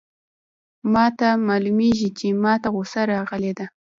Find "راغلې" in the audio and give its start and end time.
3.13-3.51